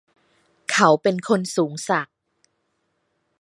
[0.71, 2.15] เขาเป็นคนสูงศักดิ์